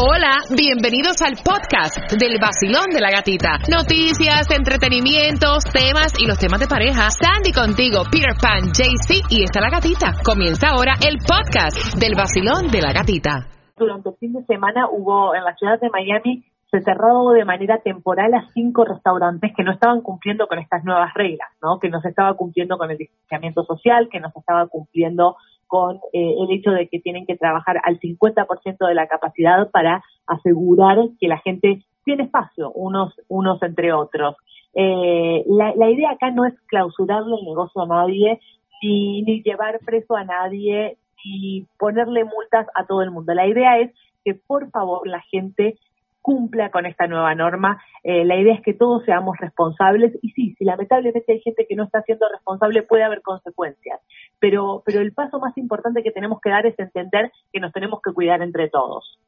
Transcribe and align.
Hola, 0.00 0.40
bienvenidos 0.56 1.20
al 1.20 1.36
podcast 1.44 1.92
del 2.16 2.40
vacilón 2.40 2.88
de 2.88 3.04
la 3.04 3.12
gatita. 3.12 3.60
Noticias, 3.68 4.48
entretenimientos, 4.48 5.60
temas 5.68 6.16
y 6.16 6.24
los 6.24 6.40
temas 6.40 6.56
de 6.56 6.72
pareja. 6.72 7.12
Sandy 7.12 7.52
contigo, 7.52 8.08
Peter 8.08 8.32
Pan, 8.32 8.72
JC 8.72 9.28
y 9.28 9.44
está 9.44 9.60
la 9.60 9.68
gatita. 9.68 10.16
Comienza 10.24 10.72
ahora 10.72 10.96
el 11.04 11.20
podcast 11.20 12.00
del 12.00 12.16
vacilón 12.16 12.72
de 12.72 12.80
la 12.80 12.96
gatita. 12.96 13.44
Durante 13.76 14.08
el 14.08 14.16
fin 14.16 14.32
de 14.32 14.42
semana 14.48 14.88
hubo 14.88 15.36
en 15.36 15.44
la 15.44 15.52
ciudad 15.60 15.78
de 15.78 15.90
Miami 15.90 16.48
se 16.70 16.80
cerró 16.80 17.30
de 17.36 17.44
manera 17.44 17.82
temporal 17.82 18.32
a 18.32 18.46
cinco 18.54 18.84
restaurantes 18.84 19.52
que 19.54 19.64
no 19.64 19.72
estaban 19.72 20.00
cumpliendo 20.00 20.46
con 20.46 20.60
estas 20.60 20.84
nuevas 20.84 21.12
reglas, 21.12 21.50
¿no? 21.60 21.78
Que 21.78 21.90
no 21.90 22.00
se 22.00 22.08
estaba 22.08 22.32
cumpliendo 22.34 22.78
con 22.78 22.90
el 22.90 22.96
distanciamiento 22.96 23.64
social, 23.64 24.08
que 24.10 24.20
no 24.20 24.30
se 24.30 24.38
estaba 24.38 24.66
cumpliendo 24.68 25.36
con 25.70 26.00
eh, 26.12 26.34
el 26.36 26.50
hecho 26.50 26.72
de 26.72 26.88
que 26.88 26.98
tienen 26.98 27.26
que 27.26 27.36
trabajar 27.36 27.80
al 27.84 28.00
50% 28.00 28.88
de 28.88 28.94
la 28.94 29.06
capacidad 29.06 29.70
para 29.70 30.02
asegurar 30.26 30.98
que 31.20 31.28
la 31.28 31.38
gente 31.38 31.84
tiene 32.04 32.24
espacio 32.24 32.72
unos 32.72 33.14
unos 33.28 33.62
entre 33.62 33.92
otros. 33.92 34.34
Eh, 34.74 35.44
la, 35.46 35.72
la 35.76 35.88
idea 35.88 36.10
acá 36.10 36.32
no 36.32 36.44
es 36.44 36.54
clausurarle 36.66 37.36
el 37.36 37.44
negocio 37.44 37.82
a 37.82 37.86
nadie, 37.86 38.40
ni, 38.82 39.22
ni 39.22 39.42
llevar 39.44 39.78
preso 39.86 40.16
a 40.16 40.24
nadie, 40.24 40.98
ni 41.24 41.66
ponerle 41.78 42.24
multas 42.24 42.66
a 42.74 42.84
todo 42.84 43.02
el 43.02 43.12
mundo. 43.12 43.32
La 43.32 43.46
idea 43.46 43.78
es 43.78 43.92
que 44.24 44.34
por 44.34 44.68
favor 44.72 45.06
la 45.06 45.20
gente 45.30 45.78
cumpla 46.30 46.70
con 46.70 46.86
esta 46.86 47.08
nueva 47.08 47.34
norma. 47.34 47.82
Eh, 48.04 48.24
la 48.24 48.36
idea 48.36 48.54
es 48.54 48.62
que 48.62 48.72
todos 48.72 49.04
seamos 49.04 49.36
responsables 49.38 50.16
y 50.22 50.30
sí, 50.30 50.54
si 50.56 50.64
lamentablemente 50.64 51.32
hay 51.32 51.40
gente 51.40 51.66
que 51.68 51.74
no 51.74 51.82
está 51.82 52.02
siendo 52.02 52.28
responsable 52.28 52.84
puede 52.84 53.02
haber 53.02 53.20
consecuencias, 53.20 54.00
pero, 54.38 54.84
pero 54.86 55.00
el 55.00 55.12
paso 55.12 55.40
más 55.40 55.58
importante 55.58 56.04
que 56.04 56.12
tenemos 56.12 56.40
que 56.40 56.50
dar 56.50 56.66
es 56.66 56.78
entender 56.78 57.32
que 57.52 57.58
nos 57.58 57.72
tenemos 57.72 58.00
que 58.00 58.12
cuidar 58.12 58.42
entre 58.42 58.68
todos. 58.68 59.18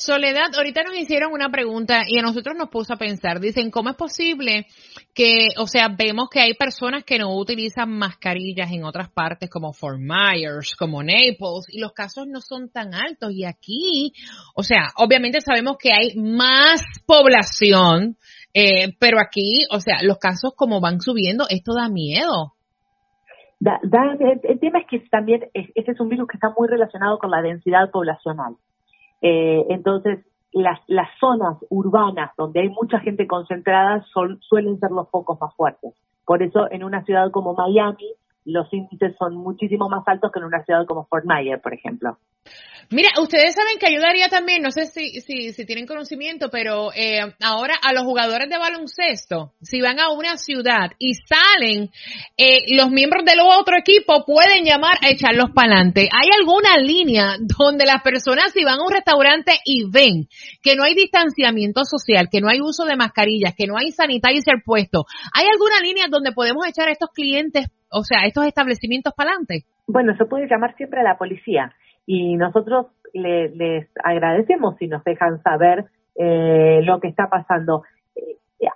Soledad, 0.00 0.54
ahorita 0.56 0.84
nos 0.84 0.96
hicieron 0.96 1.32
una 1.32 1.48
pregunta 1.48 2.02
y 2.06 2.20
a 2.20 2.22
nosotros 2.22 2.54
nos 2.56 2.68
puso 2.68 2.94
a 2.94 2.96
pensar, 2.96 3.40
dicen, 3.40 3.72
¿cómo 3.72 3.90
es 3.90 3.96
posible 3.96 4.66
que, 5.12 5.48
o 5.58 5.66
sea, 5.66 5.88
vemos 5.88 6.28
que 6.30 6.38
hay 6.38 6.54
personas 6.54 7.02
que 7.02 7.18
no 7.18 7.36
utilizan 7.36 7.90
mascarillas 7.90 8.70
en 8.70 8.84
otras 8.84 9.10
partes 9.10 9.50
como 9.50 9.72
Fort 9.72 9.98
Myers, 9.98 10.76
como 10.76 11.02
Naples, 11.02 11.66
y 11.70 11.80
los 11.80 11.92
casos 11.94 12.28
no 12.28 12.40
son 12.40 12.70
tan 12.70 12.94
altos 12.94 13.32
y 13.32 13.44
aquí, 13.44 14.12
o 14.54 14.62
sea, 14.62 14.82
obviamente 14.98 15.40
sabemos 15.40 15.78
que 15.78 15.92
hay 15.92 16.14
más 16.14 16.80
población, 17.04 18.14
eh, 18.54 18.94
pero 19.00 19.18
aquí, 19.18 19.64
o 19.72 19.80
sea, 19.80 19.96
los 20.04 20.18
casos 20.18 20.52
como 20.54 20.80
van 20.80 21.00
subiendo, 21.00 21.46
esto 21.50 21.72
da 21.74 21.88
miedo. 21.88 22.52
Da, 23.58 23.80
da, 23.82 24.16
el, 24.44 24.60
tema 24.60 24.78
es 24.78 24.86
que 24.88 25.00
también 25.10 25.50
este 25.52 25.90
es 25.90 25.98
un 25.98 26.08
virus 26.08 26.28
que 26.28 26.36
está 26.36 26.54
muy 26.56 26.68
relacionado 26.68 27.18
con 27.18 27.32
la 27.32 27.42
densidad 27.42 27.90
poblacional. 27.90 28.54
Eh, 29.20 29.66
entonces, 29.68 30.24
las, 30.52 30.80
las 30.86 31.08
zonas 31.20 31.58
urbanas 31.70 32.30
donde 32.36 32.60
hay 32.60 32.68
mucha 32.68 33.00
gente 33.00 33.26
concentrada 33.26 34.04
son, 34.12 34.40
suelen 34.40 34.78
ser 34.78 34.90
los 34.90 35.10
focos 35.10 35.38
más 35.40 35.54
fuertes. 35.54 35.94
Por 36.24 36.42
eso, 36.42 36.70
en 36.70 36.84
una 36.84 37.04
ciudad 37.04 37.30
como 37.30 37.54
Miami, 37.54 38.14
los 38.44 38.72
índices 38.72 39.14
son 39.18 39.36
muchísimo 39.36 39.88
más 39.88 40.02
altos 40.06 40.30
que 40.32 40.38
en 40.38 40.46
una 40.46 40.64
ciudad 40.64 40.86
como 40.86 41.06
Fort 41.06 41.24
Myers, 41.26 41.62
por 41.62 41.74
ejemplo. 41.74 42.18
Mira, 42.90 43.10
ustedes 43.20 43.54
saben 43.54 43.76
que 43.78 43.86
ayudaría 43.86 44.28
también, 44.30 44.62
no 44.62 44.70
sé 44.70 44.86
si, 44.86 45.20
si, 45.20 45.52
si 45.52 45.66
tienen 45.66 45.86
conocimiento, 45.86 46.48
pero 46.48 46.90
eh, 46.94 47.20
ahora 47.44 47.74
a 47.82 47.92
los 47.92 48.04
jugadores 48.04 48.48
de 48.48 48.56
baloncesto, 48.56 49.52
si 49.60 49.82
van 49.82 50.00
a 50.00 50.10
una 50.10 50.38
ciudad 50.38 50.92
y 50.98 51.12
salen, 51.12 51.90
eh, 52.38 52.74
los 52.74 52.90
miembros 52.90 53.26
del 53.26 53.40
otro 53.40 53.76
equipo 53.76 54.24
pueden 54.24 54.64
llamar 54.64 54.96
a 55.02 55.10
echarlos 55.10 55.50
para 55.54 55.74
adelante. 55.74 56.08
¿Hay 56.10 56.28
alguna 56.40 56.78
línea 56.78 57.36
donde 57.38 57.84
las 57.84 58.00
personas 58.00 58.52
si 58.54 58.64
van 58.64 58.80
a 58.80 58.86
un 58.86 58.92
restaurante 58.92 59.52
y 59.66 59.84
ven 59.90 60.26
que 60.62 60.74
no 60.74 60.84
hay 60.84 60.94
distanciamiento 60.94 61.84
social, 61.84 62.30
que 62.32 62.40
no 62.40 62.48
hay 62.48 62.62
uso 62.62 62.86
de 62.86 62.96
mascarillas, 62.96 63.52
que 63.54 63.66
no 63.66 63.76
hay 63.76 63.90
sanitizer 63.90 64.62
puesto, 64.64 65.04
¿hay 65.34 65.44
alguna 65.46 65.80
línea 65.82 66.06
donde 66.08 66.32
podemos 66.32 66.66
echar 66.66 66.88
a 66.88 66.92
estos 66.92 67.10
clientes, 67.10 67.66
o 67.90 68.02
sea, 68.02 68.26
estos 68.26 68.46
establecimientos 68.46 69.12
para 69.14 69.30
adelante? 69.30 69.64
Bueno, 69.86 70.16
se 70.16 70.24
puede 70.26 70.48
llamar 70.48 70.76
siempre 70.76 71.00
a 71.00 71.04
la 71.04 71.18
policía 71.18 71.72
y 72.06 72.36
nosotros 72.36 72.86
les 73.12 73.88
agradecemos 74.02 74.76
si 74.78 74.86
nos 74.86 75.02
dejan 75.04 75.42
saber 75.42 75.86
eh, 76.14 76.80
lo 76.82 77.00
que 77.00 77.08
está 77.08 77.28
pasando. 77.28 77.82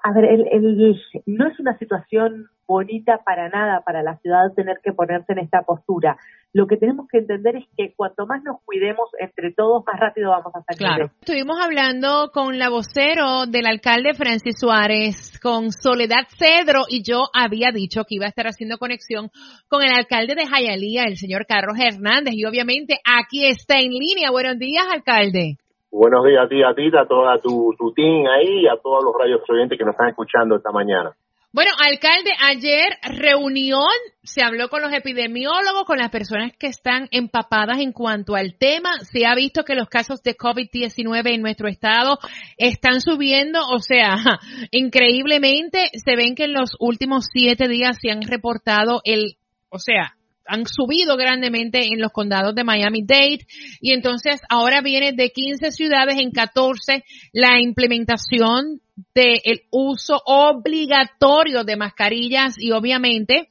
A 0.02 0.12
ver, 0.12 0.24
el, 0.24 0.96
no 1.26 1.48
es 1.48 1.58
una 1.58 1.76
situación 1.78 2.48
bonita 2.66 3.20
para 3.24 3.48
nada 3.48 3.82
para 3.84 4.02
la 4.02 4.16
ciudad 4.18 4.52
tener 4.54 4.76
que 4.82 4.92
ponerse 4.92 5.32
en 5.32 5.40
esta 5.40 5.62
postura. 5.62 6.16
Lo 6.54 6.66
que 6.66 6.76
tenemos 6.76 7.08
que 7.10 7.18
entender 7.18 7.56
es 7.56 7.64
que 7.76 7.94
cuanto 7.96 8.26
más 8.26 8.42
nos 8.44 8.60
cuidemos 8.64 9.08
entre 9.18 9.52
todos, 9.52 9.82
más 9.86 9.98
rápido 9.98 10.30
vamos 10.30 10.52
a 10.54 10.62
salir. 10.62 10.78
Claro. 10.78 11.10
Estuvimos 11.20 11.58
hablando 11.60 12.30
con 12.32 12.58
la 12.58 12.68
vocero 12.68 13.46
del 13.46 13.66
alcalde 13.66 14.14
Francis 14.14 14.60
Suárez, 14.60 15.40
con 15.40 15.72
Soledad 15.72 16.26
Cedro, 16.28 16.82
y 16.88 17.02
yo 17.02 17.22
había 17.32 17.72
dicho 17.72 18.04
que 18.04 18.16
iba 18.16 18.26
a 18.26 18.28
estar 18.28 18.46
haciendo 18.46 18.78
conexión 18.78 19.30
con 19.68 19.82
el 19.82 19.92
alcalde 19.92 20.34
de 20.34 20.46
Jayalía, 20.46 21.04
el 21.04 21.16
señor 21.16 21.46
Carlos 21.46 21.76
Hernández, 21.80 22.34
y 22.34 22.44
obviamente 22.44 23.00
aquí 23.04 23.46
está 23.46 23.80
en 23.80 23.90
línea. 23.90 24.30
Buenos 24.30 24.58
días, 24.58 24.84
alcalde. 24.92 25.56
Buenos 25.92 26.24
días 26.24 26.46
a 26.46 26.48
ti, 26.48 26.62
a 26.62 26.74
ti, 26.74 26.88
a 26.96 27.06
toda 27.06 27.38
tu, 27.38 27.74
tu 27.78 27.92
team 27.92 28.24
ahí 28.26 28.62
y 28.62 28.66
a 28.66 28.80
todos 28.82 29.04
los 29.04 29.12
radios 29.14 29.42
oyentes 29.46 29.76
que 29.76 29.84
nos 29.84 29.92
están 29.92 30.08
escuchando 30.08 30.56
esta 30.56 30.72
mañana. 30.72 31.14
Bueno, 31.52 31.70
alcalde, 31.78 32.30
ayer 32.40 32.96
reunión, 33.02 33.90
se 34.22 34.42
habló 34.42 34.70
con 34.70 34.80
los 34.80 34.90
epidemiólogos, 34.90 35.84
con 35.84 35.98
las 35.98 36.08
personas 36.10 36.52
que 36.58 36.68
están 36.68 37.08
empapadas 37.10 37.78
en 37.80 37.92
cuanto 37.92 38.36
al 38.36 38.54
tema. 38.56 38.88
Se 39.00 39.26
ha 39.26 39.34
visto 39.34 39.64
que 39.64 39.74
los 39.74 39.90
casos 39.90 40.22
de 40.22 40.34
COVID-19 40.34 41.34
en 41.34 41.42
nuestro 41.42 41.68
estado 41.68 42.16
están 42.56 43.02
subiendo, 43.02 43.60
o 43.70 43.80
sea, 43.80 44.14
increíblemente 44.70 45.90
se 45.92 46.16
ven 46.16 46.34
que 46.34 46.44
en 46.44 46.54
los 46.54 46.70
últimos 46.80 47.26
siete 47.30 47.68
días 47.68 47.98
se 48.00 48.10
han 48.10 48.22
reportado 48.22 49.02
el, 49.04 49.36
o 49.68 49.78
sea, 49.78 50.16
han 50.46 50.66
subido 50.66 51.16
grandemente 51.16 51.80
en 51.92 52.00
los 52.00 52.12
condados 52.12 52.54
de 52.54 52.64
Miami-Dade 52.64 53.46
y 53.80 53.92
entonces 53.92 54.42
ahora 54.48 54.80
viene 54.80 55.12
de 55.12 55.30
15 55.30 55.70
ciudades 55.70 56.16
en 56.18 56.30
14 56.30 57.04
la 57.32 57.60
implementación 57.60 58.80
del 59.14 59.62
uso 59.70 60.20
obligatorio 60.26 61.64
de 61.64 61.76
mascarillas 61.76 62.56
y 62.58 62.72
obviamente 62.72 63.48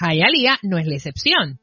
Hialeah 0.00 0.58
no 0.62 0.78
es 0.78 0.86
la 0.86 0.94
excepción. 0.94 1.58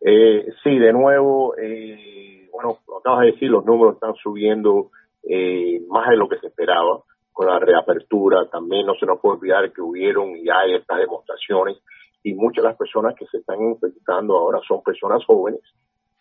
Eh, 0.00 0.46
sí, 0.62 0.78
de 0.78 0.92
nuevo, 0.92 1.56
eh, 1.56 2.48
bueno, 2.52 2.78
acabas 3.00 3.22
de 3.22 3.32
decir, 3.32 3.50
los 3.50 3.64
números 3.64 3.94
están 3.94 4.14
subiendo 4.22 4.90
eh, 5.28 5.80
más 5.88 6.08
de 6.08 6.16
lo 6.16 6.28
que 6.28 6.38
se 6.38 6.46
esperaba 6.46 7.02
con 7.32 7.46
la 7.46 7.58
reapertura. 7.58 8.48
También 8.50 8.86
no 8.86 8.94
se 8.94 9.06
nos 9.06 9.20
puede 9.20 9.36
olvidar 9.36 9.72
que 9.72 9.82
hubieron 9.82 10.36
y 10.36 10.48
hay 10.48 10.74
estas 10.74 10.98
demostraciones 10.98 11.78
y 12.26 12.34
muchas 12.34 12.64
de 12.64 12.70
las 12.70 12.76
personas 12.76 13.14
que 13.14 13.24
se 13.26 13.38
están 13.38 13.62
infectando 13.62 14.36
ahora 14.36 14.58
son 14.66 14.82
personas 14.82 15.24
jóvenes 15.24 15.60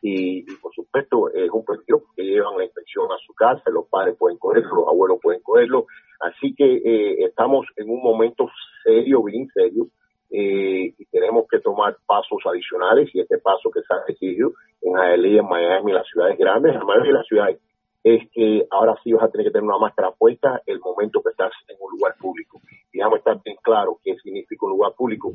y, 0.03 0.43
por 0.57 0.71
supuesto 0.71 1.33
es 1.33 1.49
un 1.49 1.65
peligro 1.65 2.03
que 2.15 2.21
llevan 2.21 2.59
la 2.59 2.65
infección 2.65 3.07
a 3.11 3.17
su 3.25 3.33
casa, 3.33 3.71
los 3.71 3.87
padres 3.87 4.15
pueden 4.15 4.37
cogerlo, 4.37 4.75
los 4.75 4.87
abuelos 4.87 5.17
pueden 5.19 5.41
cogerlo, 5.41 5.87
así 6.19 6.53
que 6.53 6.75
eh, 6.75 7.25
estamos 7.25 7.65
en 7.75 7.89
un 7.89 8.03
momento 8.03 8.47
serio, 8.83 9.23
bien 9.23 9.47
serio, 9.51 9.87
eh, 10.29 10.93
y 10.95 11.05
tenemos 11.05 11.47
que 11.49 11.57
tomar 11.57 11.97
pasos 12.05 12.37
adicionales 12.45 13.09
y 13.11 13.21
este 13.21 13.39
paso 13.39 13.71
que 13.71 13.81
se 13.81 13.91
ha 13.91 14.03
decidido 14.07 14.51
en 14.83 14.93
Hialeah, 14.93 15.39
en 15.39 15.49
Miami, 15.49 15.91
las 15.91 16.05
ciudades 16.05 16.37
grandes, 16.37 16.73
en 16.73 16.79
la 16.81 16.85
mayoría 16.85 17.13
de 17.13 17.17
las 17.17 17.27
ciudades, 17.27 17.59
es 18.03 18.29
que 18.31 18.67
ahora 18.69 18.93
sí 19.03 19.11
vas 19.11 19.23
a 19.23 19.29
tener 19.29 19.47
que 19.47 19.53
tener 19.53 19.67
una 19.67 19.79
máscara 19.79 20.11
puesta 20.11 20.61
el 20.67 20.79
momento 20.81 21.23
que 21.23 21.31
estás 21.31 21.51
en 21.67 21.77
un 21.79 21.93
lugar 21.93 22.13
público. 22.19 22.61
Y 22.93 22.99
déjame 22.99 23.17
estar 23.17 23.41
bien 23.43 23.57
claro 23.63 23.97
qué 24.03 24.15
significa 24.17 24.67
un 24.67 24.73
lugar 24.73 24.93
público 24.93 25.33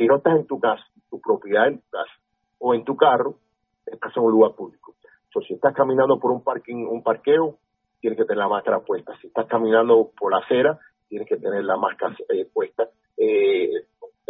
si 0.00 0.06
no 0.06 0.16
estás 0.16 0.34
en 0.34 0.46
tu 0.46 0.58
casa, 0.58 0.82
tu 1.10 1.20
propiedad 1.20 1.70
o 2.58 2.74
en 2.74 2.84
tu 2.84 2.96
carro, 2.96 3.34
estás 3.84 4.16
en 4.16 4.22
un 4.22 4.32
lugar 4.32 4.54
público. 4.54 4.94
Entonces, 5.26 5.48
si 5.48 5.54
estás 5.54 5.74
caminando 5.74 6.18
por 6.18 6.30
un 6.30 6.42
parking, 6.42 6.86
un 6.86 7.02
parqueo, 7.02 7.58
tienes 8.00 8.18
que 8.18 8.24
tener 8.24 8.38
la 8.38 8.48
máscara 8.48 8.80
puesta. 8.80 9.12
Si 9.20 9.26
estás 9.26 9.46
caminando 9.46 10.10
por 10.18 10.32
la 10.32 10.38
acera, 10.38 10.78
tienes 11.06 11.28
que 11.28 11.36
tener 11.36 11.64
la 11.64 11.76
máscara 11.76 12.16
eh, 12.30 12.46
puesta. 12.50 12.88
Eh, 13.18 13.70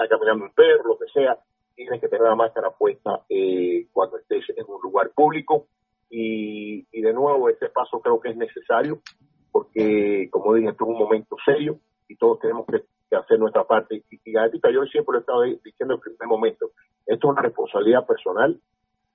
caminando 0.09 0.47
un 0.47 0.51
perro, 0.53 0.89
lo 0.89 0.99
que 0.99 1.07
sea, 1.13 1.39
tienes 1.77 2.01
que 2.01 2.09
tener 2.09 2.27
la 2.27 2.35
máscara 2.35 2.71
puesta 2.71 3.23
eh, 3.29 3.87
cuando 3.93 4.19
estés 4.19 4.45
en 4.57 4.65
un 4.67 4.83
lugar 4.83 5.11
público. 5.11 5.67
Y, 6.11 6.85
y 6.91 7.01
de 7.01 7.13
nuevo, 7.13 7.49
este 7.49 7.69
paso 7.69 8.01
creo 8.01 8.19
que 8.19 8.31
es 8.31 8.37
necesario 8.37 8.99
porque, 9.53 10.29
como 10.33 10.53
dije, 10.55 10.71
esto 10.71 10.83
es 10.83 10.91
un 10.91 10.99
momento 10.99 11.37
serio 11.45 11.79
y 12.09 12.17
todos 12.17 12.41
tenemos 12.41 12.67
que 12.67 12.83
que 13.11 13.17
hacer 13.17 13.39
nuestra 13.39 13.65
parte. 13.65 14.03
Y, 14.11 14.21
y 14.25 14.33
yo 14.33 14.85
siempre 14.87 15.13
lo 15.13 15.19
he 15.19 15.21
estado 15.21 15.43
diciendo 15.43 15.95
en 15.95 16.01
el 16.01 16.01
primer 16.01 16.29
momento, 16.29 16.71
esto 17.07 17.27
es 17.27 17.33
una 17.33 17.43
responsabilidad 17.43 18.07
personal, 18.07 18.59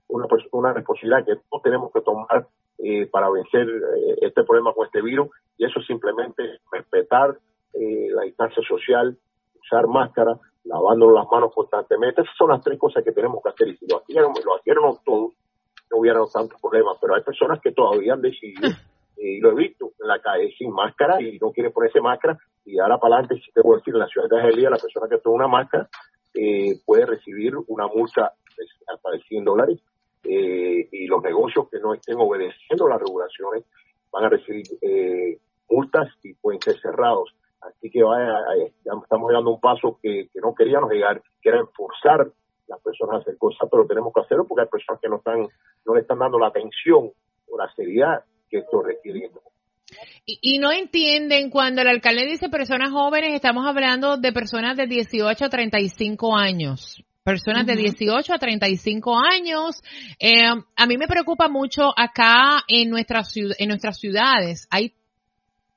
una, 0.10 0.28
una 0.52 0.74
responsabilidad 0.74 1.26
que 1.26 1.42
todos 1.50 1.64
tenemos 1.64 1.92
que 1.94 2.02
tomar 2.02 2.48
eh, 2.80 3.08
para 3.08 3.30
vencer 3.30 3.68
eh, 3.68 4.18
este 4.22 4.44
problema 4.44 4.74
con 4.74 4.86
este 4.86 5.02
virus, 5.02 5.30
y 5.58 5.66
eso 5.66 5.80
simplemente 5.82 6.60
respetar 6.72 7.38
eh, 7.74 8.10
la 8.14 8.24
distancia 8.24 8.62
social, 8.68 9.18
usar 9.62 9.88
máscara, 9.88 10.38
lavándonos 10.66 11.16
las 11.16 11.28
manos 11.32 11.54
constantemente. 11.54 12.22
Esas 12.22 12.36
son 12.38 12.50
las 12.50 12.62
tres 12.62 12.78
cosas 12.78 13.04
que 13.04 13.12
tenemos 13.12 13.42
que 13.42 13.50
hacer. 13.50 13.70
Y 13.70 13.78
si 13.78 13.88
lo 13.88 14.04
hicieron, 14.08 14.34
lo 14.34 15.00
todos, 15.06 15.34
no 15.92 15.98
hubiera 15.98 16.20
tantos 16.34 16.60
problemas, 16.60 16.98
pero 17.00 17.16
hay 17.16 17.22
personas 17.22 17.62
que 17.62 17.72
todavía 17.72 18.14
han 18.14 18.22
decidido 18.22 18.70
y 19.18 19.40
lo 19.40 19.52
he 19.52 19.56
visto 19.56 19.92
en 20.00 20.08
la 20.08 20.20
calle 20.20 20.54
sin 20.58 20.72
máscara 20.72 21.22
y 21.22 21.38
no 21.40 21.52
quiere 21.52 21.70
ponerse 21.70 22.02
máscara 22.02 22.38
y 22.66 22.80
ahora 22.80 22.98
para 22.98 23.16
adelante, 23.16 23.44
si 23.46 23.52
te 23.52 23.62
puedo 23.62 23.78
decir, 23.78 23.94
en 23.94 24.00
la 24.00 24.08
ciudad 24.08 24.28
de 24.28 24.38
Argelia, 24.38 24.70
la 24.72 24.78
persona 24.78 25.08
que 25.08 25.20
toma 25.20 25.36
una 25.36 25.48
máscara 25.48 25.88
eh, 26.34 26.80
puede 26.86 27.06
recibir 27.06 27.54
una 27.68 27.88
multa 27.88 28.34
hasta 28.88 29.12
de 29.12 29.20
100 29.20 29.46
dólares 29.46 29.80
eh, 30.24 30.90
y 30.92 31.08
los 31.08 31.22
negocios 31.22 31.70
que 31.70 31.80
no 31.80 31.94
estén 31.94 32.18
obedeciendo 32.18 32.88
las 32.88 33.00
regulaciones 33.00 33.64
van 34.12 34.26
a 34.26 34.30
recibir 34.30 34.66
eh, 34.82 35.38
multas 35.70 36.10
y 36.24 36.34
pueden 36.34 36.62
ser 36.62 36.80
cerrados. 36.82 37.36
Así 37.62 37.90
que 37.90 38.04
vaya, 38.04 38.40
estamos 39.02 39.32
dando 39.32 39.52
un 39.52 39.60
paso 39.60 40.00
que, 40.02 40.30
no 40.36 40.54
queríamos 40.54 40.92
llegar, 40.92 41.22
que 41.42 41.50
era 41.50 41.66
forzar 41.68 42.32
las 42.68 42.82
personas 42.82 43.16
a 43.16 43.20
hacer 43.20 43.38
cosas, 43.38 43.68
pero 43.70 43.86
tenemos 43.86 44.14
que 44.14 44.22
hacerlo 44.22 44.46
porque 44.46 44.64
hay 44.64 44.68
personas 44.68 45.02
que 45.02 45.10
no 45.10 45.18
están, 45.18 45.48
no 45.86 45.96
le 45.96 46.02
están 46.02 46.20
dando 46.20 46.40
la 46.40 46.48
atención 46.48 47.12
o 47.50 47.58
la 47.58 47.72
seriedad 47.76 48.24
que 48.50 48.60
esto 48.60 48.82
requiere. 48.82 49.32
Y, 50.26 50.58
no 50.58 50.72
entienden 50.72 51.50
cuando 51.50 51.82
el 51.82 51.88
alcalde 51.88 52.26
dice 52.26 52.50
personas 52.50 52.92
jóvenes, 52.92 53.34
estamos 53.34 53.66
hablando 53.68 54.18
de 54.18 54.34
personas 54.34 54.76
de 54.76 54.88
18 54.88 55.46
a 55.46 55.50
35 55.50 56.36
años. 56.36 57.04
Personas 57.24 57.66
de 57.66 57.76
18 57.76 58.34
a 58.34 58.38
35 58.38 59.18
años. 59.18 59.82
Eh, 60.20 60.48
a 60.76 60.86
mí 60.86 60.98
me 60.98 61.08
preocupa 61.08 61.48
mucho 61.48 61.92
acá 61.96 62.64
en, 62.68 62.90
nuestras 62.90 63.32
en 63.36 63.68
nuestras 63.68 64.00
ciudades. 64.00 64.68
Hay 64.70 64.94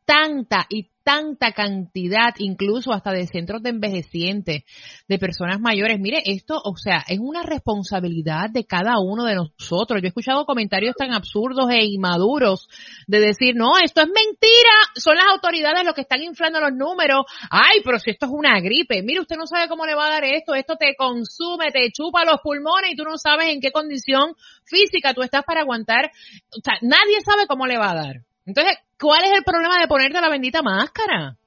tanta 0.05 0.67
y 0.71 0.89
tanta 1.09 1.53
cantidad, 1.53 2.35
incluso 2.37 2.93
hasta 2.93 3.13
de 3.13 3.27
centros 3.27 3.63
de 3.63 3.71
envejecientes, 3.71 4.65
de 5.09 5.19
personas 5.19 5.59
mayores. 5.59 5.99
Mire, 5.99 6.21
esto, 6.27 6.61
o 6.63 6.77
sea, 6.77 7.03
es 7.09 7.19
una 7.19 7.43
responsabilidad 7.43 8.51
de 8.51 8.67
cada 8.67 8.99
uno 9.01 9.25
de 9.25 9.35
nosotros. 9.35 10.03
Yo 10.03 10.05
he 10.05 10.09
escuchado 10.09 10.45
comentarios 10.45 10.95
tan 10.97 11.15
absurdos 11.15 11.71
e 11.71 11.83
inmaduros 11.83 12.69
de 13.07 13.21
decir, 13.21 13.55
no, 13.57 13.71
esto 13.83 14.03
es 14.03 14.09
mentira, 14.09 14.75
son 14.97 15.17
las 15.17 15.25
autoridades 15.33 15.83
los 15.83 15.95
que 15.95 16.03
están 16.03 16.23
inflando 16.23 16.61
los 16.61 16.75
números. 16.75 17.25
Ay, 17.51 17.81
pero 17.83 17.99
si 17.99 18.11
esto 18.11 18.27
es 18.27 18.33
una 18.33 18.61
gripe, 18.61 19.03
mire, 19.03 19.21
usted 19.21 19.37
no 19.39 19.47
sabe 19.47 19.67
cómo 19.67 19.87
le 19.87 19.95
va 19.95 20.09
a 20.09 20.11
dar 20.11 20.25
esto, 20.25 20.55
esto 20.55 20.77
te 20.77 20.95
consume, 20.95 21.73
te 21.73 21.91
chupa 21.91 22.27
los 22.27 22.43
pulmones 22.43 22.93
y 22.93 22.97
tú 22.97 23.05
no 23.05 23.17
sabes 23.17 23.49
en 23.49 23.63
qué 23.63 23.73
condición 23.73 24.35
física 24.67 25.15
tú 25.15 25.23
estás 25.23 25.43
para 25.47 25.63
aguantar. 25.63 26.11
O 26.51 26.61
sea, 26.63 26.75
nadie 26.83 27.23
sabe 27.25 27.47
cómo 27.47 27.67
le 27.67 27.79
va 27.79 27.93
a 27.93 27.95
dar. 27.95 28.28
Entonces, 28.49 28.79
¿cuál 28.99 29.25
es 29.25 29.33
el 29.33 29.45
problema 29.45 29.79
de 29.79 29.87
ponerte 29.87 30.23
la 30.23 30.31
bendita 30.31 30.63
máscara? 30.63 31.38